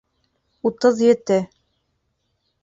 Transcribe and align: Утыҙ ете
Утыҙ 0.71 0.97
ете 1.09 1.37